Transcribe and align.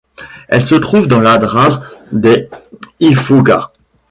Elle 0.47 0.63
se 0.63 0.73
trouve 0.73 1.07
dans 1.07 1.19
l'Adrar 1.19 1.83
des 2.11 2.49
Ifoghas. 2.99 3.69